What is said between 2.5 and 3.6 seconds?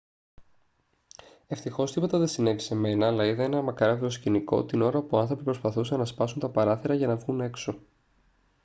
σε μένα αλλά είδα